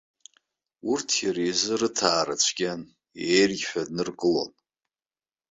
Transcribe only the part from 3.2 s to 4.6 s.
еергьҳәа дныркылон.